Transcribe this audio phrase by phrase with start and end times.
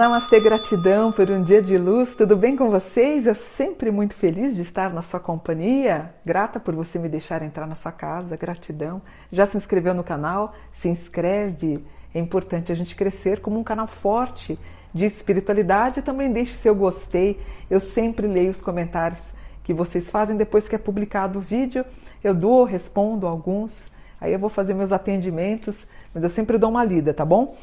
[0.00, 3.26] Namastê, gratidão por um dia de luz, tudo bem com vocês?
[3.26, 7.66] Eu sempre muito feliz de estar na sua companhia, grata por você me deixar entrar
[7.66, 9.02] na sua casa, gratidão.
[9.30, 10.54] Já se inscreveu no canal?
[10.72, 11.84] Se inscreve,
[12.14, 14.58] é importante a gente crescer como um canal forte
[14.94, 16.00] de espiritualidade.
[16.00, 17.38] Também deixe seu gostei,
[17.70, 21.84] eu sempre leio os comentários que vocês fazem depois que é publicado o vídeo,
[22.24, 25.76] eu dou, respondo alguns, aí eu vou fazer meus atendimentos,
[26.14, 27.54] mas eu sempre dou uma lida, tá bom?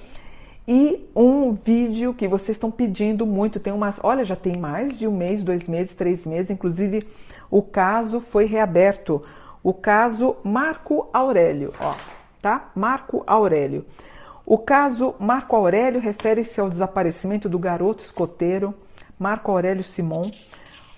[0.68, 5.08] E um vídeo que vocês estão pedindo muito, tem umas, olha, já tem mais de
[5.08, 7.08] um mês, dois meses, três meses, inclusive
[7.50, 9.24] o caso foi reaberto.
[9.64, 11.96] O caso Marco Aurélio, ó,
[12.42, 12.70] tá?
[12.76, 13.86] Marco Aurélio.
[14.46, 18.74] O caso Marco Aurélio refere-se ao desaparecimento do garoto escoteiro
[19.18, 20.30] Marco Aurélio Simon,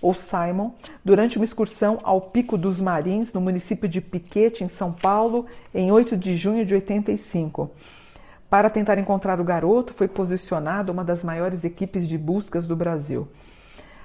[0.02, 0.72] ou Simon,
[1.06, 5.92] durante uma excursão ao Pico dos Marins, no município de Piquete, em São Paulo, em
[5.92, 7.70] 8 de junho de 85.
[8.50, 13.28] Para tentar encontrar o garoto, foi posicionada uma das maiores equipes de buscas do Brasil.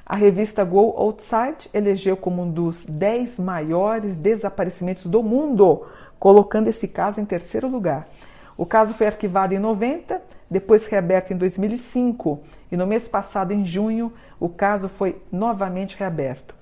[0.05, 5.87] A revista Go Outside elegeu como um dos 10 maiores desaparecimentos do mundo,
[6.19, 8.07] colocando esse caso em terceiro lugar.
[8.55, 10.21] O caso foi arquivado em 90,
[10.51, 16.55] depois reaberto em 2005 e no mês passado, em junho, o caso foi novamente reaberto.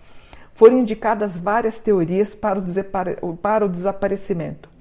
[0.55, 2.61] Foram indicadas várias teorias para
[3.23, 4.72] o, para o desaparecimento.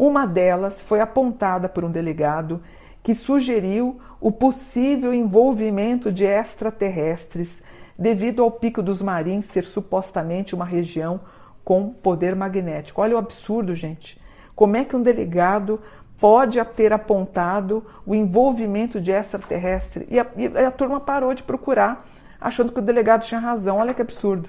[0.00, 2.62] Uma delas foi apontada por um delegado
[3.02, 7.62] que sugeriu o possível envolvimento de extraterrestres
[7.98, 11.20] devido ao Pico dos Marins ser supostamente uma região
[11.62, 13.02] com poder magnético.
[13.02, 14.18] Olha o absurdo, gente.
[14.56, 15.78] Como é que um delegado
[16.18, 20.06] pode ter apontado o envolvimento de extraterrestre?
[20.10, 22.06] E a, e a turma parou de procurar,
[22.40, 23.76] achando que o delegado tinha razão.
[23.76, 24.48] Olha que absurdo.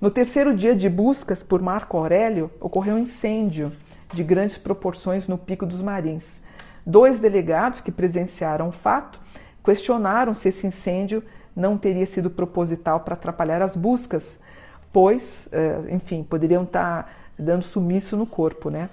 [0.00, 3.70] No terceiro dia de buscas por Marco Aurélio, ocorreu um incêndio
[4.14, 6.42] de grandes proporções no Pico dos Marins.
[6.86, 9.20] Dois delegados que presenciaram o fato
[9.64, 11.22] questionaram se esse incêndio
[11.56, 14.40] não teria sido proposital para atrapalhar as buscas,
[14.92, 18.90] pois, eh, enfim, poderiam estar dando sumiço no corpo, né?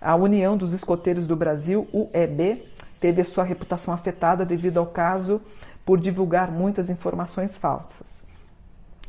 [0.00, 2.62] A União dos Escoteiros do Brasil, UEB,
[3.00, 5.40] teve a sua reputação afetada devido ao caso
[5.84, 8.24] por divulgar muitas informações falsas.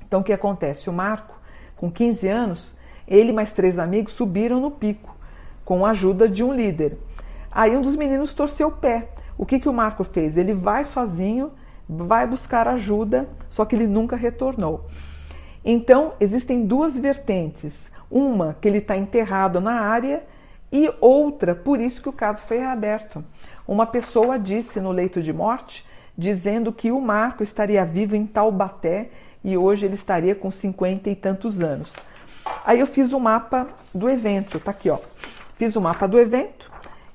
[0.05, 0.89] Então, o que acontece?
[0.89, 1.35] O Marco,
[1.75, 2.75] com 15 anos,
[3.07, 5.12] ele mais três amigos subiram no pico
[5.63, 6.97] com a ajuda de um líder.
[7.51, 9.09] Aí um dos meninos torceu o pé.
[9.37, 10.37] O que, que o Marco fez?
[10.37, 11.51] Ele vai sozinho,
[11.87, 14.85] vai buscar ajuda, só que ele nunca retornou.
[15.63, 17.91] Então, existem duas vertentes.
[18.09, 20.23] Uma, que ele está enterrado na área,
[20.71, 23.23] e outra, por isso que o caso foi reaberto.
[23.67, 25.85] Uma pessoa disse no leito de morte,
[26.17, 29.09] dizendo que o Marco estaria vivo em Taubaté
[29.43, 31.93] e hoje ele estaria com cinquenta e tantos anos.
[32.65, 34.97] Aí eu fiz o um mapa do evento, tá aqui, ó.
[35.63, 36.69] Fiz o mapa do evento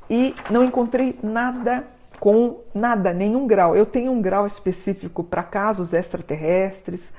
[0.09, 1.85] e não encontrei nada
[2.19, 3.77] com nada, nenhum grau.
[3.77, 7.13] Eu tenho um grau específico para casos extraterrestres.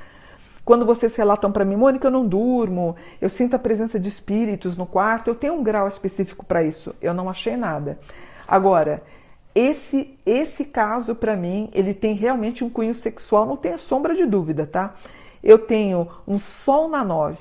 [0.65, 4.75] Quando vocês relatam para mim, Mônica, eu não durmo, eu sinto a presença de espíritos
[4.75, 6.91] no quarto, eu tenho um grau específico para isso.
[6.99, 7.99] Eu não achei nada.
[8.47, 9.03] Agora,
[9.53, 14.25] esse esse caso para mim, ele tem realmente um cunho sexual, não tem sombra de
[14.25, 14.95] dúvida, tá?
[15.43, 17.37] Eu tenho um sol na nove,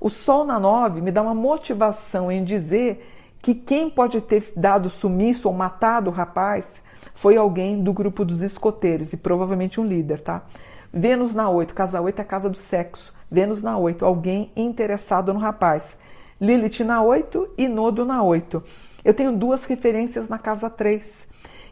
[0.00, 3.06] o Sol na 9 me dá uma motivação em dizer
[3.42, 6.82] que quem pode ter dado sumiço ou matado o rapaz
[7.14, 10.42] foi alguém do grupo dos escoteiros e provavelmente um líder, tá?
[10.92, 13.12] Vênus na 8, casa 8 é a casa do sexo.
[13.30, 15.98] Vênus na 8, alguém interessado no rapaz.
[16.40, 18.62] Lilith na 8 e Nodo na 8.
[19.04, 21.28] Eu tenho duas referências na casa 3,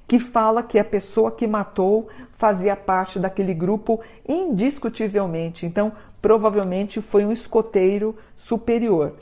[0.06, 5.66] que fala que a pessoa que matou fazia parte daquele grupo indiscutivelmente.
[5.66, 9.14] Então, provavelmente foi um escoteiro superior.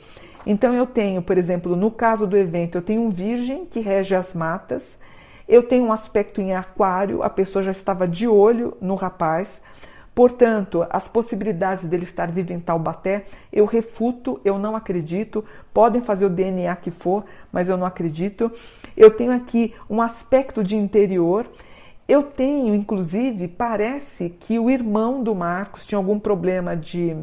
[0.45, 4.15] Então eu tenho, por exemplo, no caso do evento, eu tenho um virgem que rege
[4.15, 4.97] as matas,
[5.47, 9.61] eu tenho um aspecto em aquário, a pessoa já estava de olho no rapaz,
[10.15, 15.43] portanto, as possibilidades dele estar vivo em Taubaté, eu refuto, eu não acredito,
[15.73, 18.51] podem fazer o DNA que for, mas eu não acredito.
[18.95, 21.45] Eu tenho aqui um aspecto de interior,
[22.07, 27.15] eu tenho, inclusive, parece que o irmão do Marcos tinha algum problema de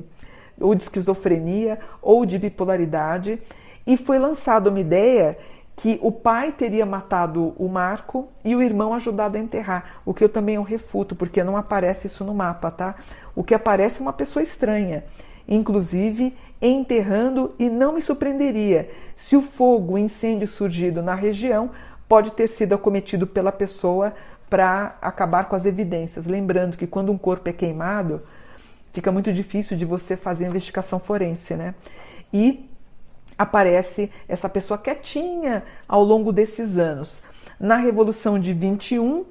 [0.61, 3.41] ou de esquizofrenia ou de bipolaridade
[3.87, 5.37] e foi lançada uma ideia
[5.77, 10.23] que o pai teria matado o Marco e o irmão ajudado a enterrar, o que
[10.23, 12.95] eu também eu refuto, porque não aparece isso no mapa, tá?
[13.35, 15.05] O que aparece é uma pessoa estranha,
[15.49, 21.71] inclusive enterrando e não me surpreenderia se o fogo, o incêndio surgido na região
[22.09, 24.15] pode ter sido acometido pela pessoa
[24.49, 26.27] para acabar com as evidências.
[26.27, 28.23] Lembrando que quando um corpo é queimado,
[28.93, 31.75] fica muito difícil de você fazer investigação forense, né?
[32.33, 32.69] E
[33.37, 37.21] aparece essa pessoa quietinha ao longo desses anos.
[37.59, 39.25] Na Revolução de 21,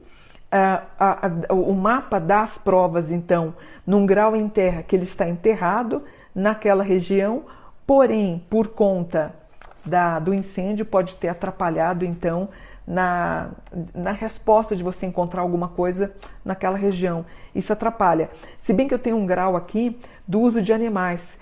[0.52, 3.56] a, a, o mapa dá as provas, então,
[3.88, 6.04] num grau em terra que ele está enterrado
[6.34, 7.46] naquela região,
[7.86, 9.34] porém, por conta
[9.86, 12.50] da, do incêndio, pode ter atrapalhado, então,
[12.86, 13.52] na,
[13.94, 16.14] na resposta de você encontrar alguma coisa
[16.44, 17.26] naquela região.
[17.56, 18.30] Isso atrapalha.
[18.60, 21.40] Se bem que eu tenho um grau aqui do uso de animais.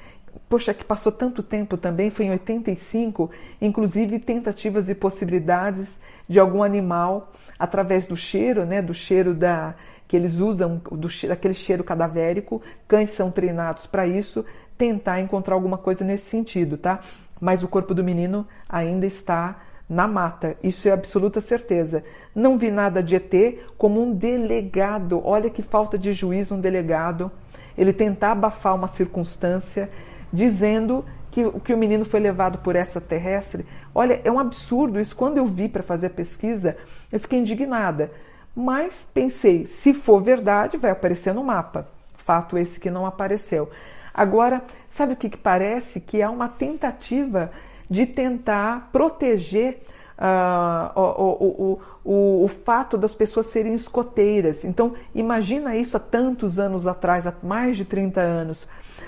[0.48, 3.30] Poxa, que passou tanto tempo também, foi em 85,
[3.62, 9.76] inclusive tentativas e possibilidades de algum animal através do cheiro, né, do cheiro da
[10.08, 14.44] que eles usam, do daquele cheiro cadavérico, cães são treinados para isso,
[14.82, 17.02] tentar encontrar alguma coisa nesse sentido, tá?
[17.40, 22.04] Mas o corpo do menino ainda está na mata, isso é absoluta certeza.
[22.34, 27.32] Não vi nada de ET como um delegado, olha que falta de juízo um delegado,
[27.78, 29.88] ele tentar abafar uma circunstância
[30.34, 33.68] dizendo que, que o menino foi levado por essa terrestre.
[33.94, 35.16] Olha, é um absurdo isso.
[35.16, 36.76] Quando eu vi para fazer a pesquisa,
[37.12, 38.10] eu fiquei indignada.
[38.56, 41.88] Mas pensei, se for verdade, vai aparecer no mapa.
[42.16, 43.70] Fato esse que não apareceu.
[44.14, 46.00] Agora, sabe o que, que parece?
[46.00, 47.52] Que há uma tentativa
[47.90, 49.82] de tentar proteger
[50.22, 54.64] uh, o, o, o, o, fato das pessoas serem escoteiras.
[54.64, 58.68] Então, imagina isso há tantos anos atrás, há mais de 30 anos.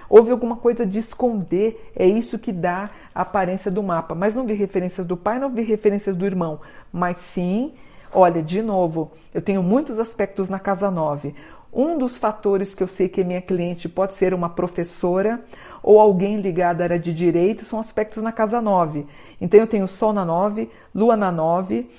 [0.09, 4.15] Houve alguma coisa de esconder, é isso que dá a aparência do mapa.
[4.15, 6.59] Mas não vi referências do pai, não vi referências do irmão,
[6.91, 7.73] mas sim.
[8.11, 11.33] Olha, de novo, eu tenho muitos aspectos na casa 9.
[11.73, 15.43] Um dos fatores que eu sei que a minha cliente pode ser uma professora
[15.81, 19.07] ou alguém ligado à área de direito são aspectos na casa 9.
[19.41, 21.89] Então eu tenho Sol na 9, Lua na 9,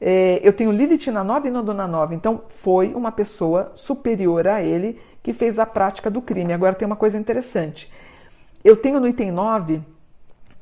[0.00, 2.14] é, eu tenho Lilith na 9 e Nodo na 9.
[2.14, 6.52] Então foi uma pessoa superior a ele que fez a prática do crime.
[6.52, 7.90] Agora tem uma coisa interessante.
[8.62, 9.82] Eu tenho no item 9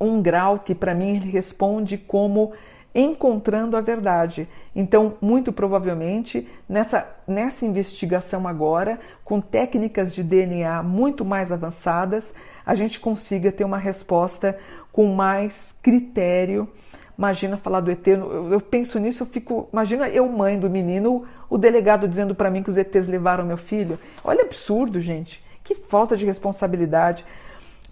[0.00, 2.52] um grau que para mim responde como
[2.94, 4.48] encontrando a verdade.
[4.74, 12.34] Então, muito provavelmente, nessa, nessa investigação agora, com técnicas de DNA muito mais avançadas,
[12.64, 14.58] a gente consiga ter uma resposta
[14.92, 16.68] com mais critério.
[17.16, 19.68] Imagina falar do ET, eu, eu penso nisso, eu fico.
[19.72, 23.56] Imagina eu, mãe do menino, o delegado dizendo para mim que os ETs levaram meu
[23.56, 23.98] filho.
[24.24, 25.42] Olha, absurdo, gente.
[25.62, 27.24] Que falta de responsabilidade.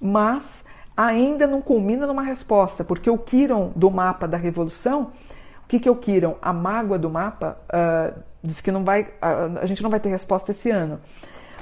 [0.00, 0.64] Mas
[0.97, 5.13] ainda não culmina numa resposta, porque o Kiron do mapa da Revolução,
[5.65, 6.37] o que, que é o Kiron?
[6.43, 10.09] A mágoa do mapa uh, diz que não vai, uh, a gente não vai ter
[10.09, 11.01] resposta esse ano.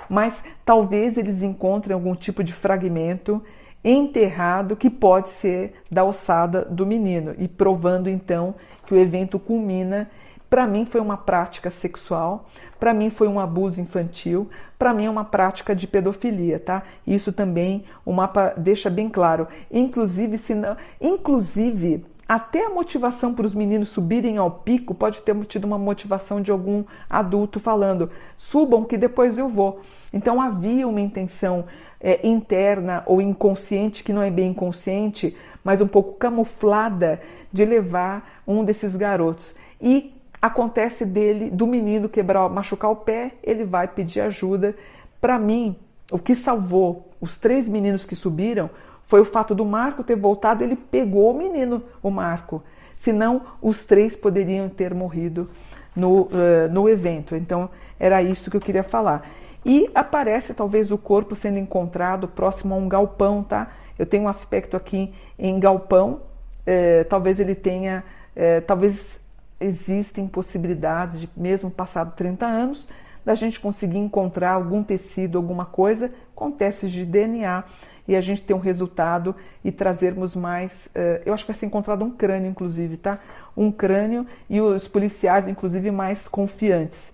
[0.09, 3.43] Mas talvez eles encontrem algum tipo de fragmento
[3.85, 8.55] enterrado que pode ser da ossada do menino e provando então
[8.87, 10.11] que o evento culmina
[10.49, 12.47] para mim foi uma prática sexual,
[12.79, 14.49] para mim foi um abuso infantil,
[14.79, 16.83] para mim é uma prática de pedofilia, tá?
[17.07, 19.49] Isso também o mapa deixa bem claro.
[19.71, 25.35] Inclusive, se não, inclusive até a motivação para os meninos subirem ao pico pode ter
[25.47, 29.81] tido uma motivação de algum adulto falando: subam que depois eu vou.
[30.13, 31.65] Então havia uma intenção
[31.99, 35.35] é, interna ou inconsciente, que não é bem inconsciente,
[35.65, 37.21] mas um pouco camuflada,
[37.51, 39.55] de levar um desses garotos.
[39.81, 44.75] E acontece dele, do menino quebrar, machucar o pé, ele vai pedir ajuda.
[45.21, 45.77] Para mim,
[46.11, 48.71] o que salvou os três meninos que subiram
[49.05, 52.63] foi o fato do Marco ter voltado, ele pegou o menino, o Marco.
[52.97, 55.49] Senão, os três poderiam ter morrido
[55.95, 56.29] no, uh,
[56.71, 57.35] no evento.
[57.35, 59.29] Então, era isso que eu queria falar.
[59.65, 63.71] E aparece talvez o corpo sendo encontrado próximo a um galpão, tá?
[63.99, 66.21] Eu tenho um aspecto aqui em galpão,
[66.65, 68.05] eh, talvez ele tenha,
[68.37, 69.21] eh, talvez
[69.61, 72.89] existem possibilidades de, mesmo passado 30 anos,
[73.25, 77.65] da gente conseguir encontrar algum tecido, alguma coisa com testes de DNA
[78.07, 80.87] e a gente ter um resultado e trazermos mais.
[80.87, 83.19] Uh, eu acho que vai ser encontrado um crânio, inclusive, tá?
[83.55, 87.13] Um crânio e os policiais, inclusive, mais confiantes.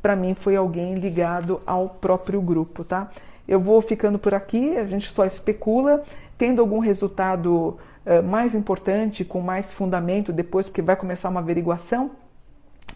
[0.00, 3.10] Para mim, foi alguém ligado ao próprio grupo, tá?
[3.46, 6.04] Eu vou ficando por aqui, a gente só especula,
[6.38, 7.89] tendo algum resultado eh,
[8.24, 12.12] mais importante, com mais fundamento depois, porque vai começar uma averiguação.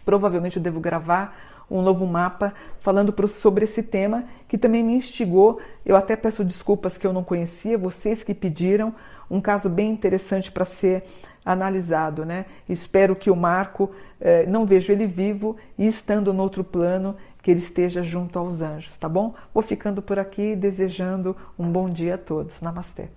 [0.03, 1.35] Provavelmente eu devo gravar
[1.69, 5.59] um novo mapa falando sobre esse tema que também me instigou.
[5.85, 8.93] Eu até peço desculpas que eu não conhecia, vocês que pediram,
[9.29, 11.03] um caso bem interessante para ser
[11.43, 12.45] analisado, né?
[12.67, 17.51] Espero que o Marco, eh, não vejo ele vivo e estando no outro plano, que
[17.51, 19.35] ele esteja junto aos anjos, tá bom?
[19.53, 22.59] Vou ficando por aqui desejando um bom dia a todos.
[22.61, 23.09] Namastê.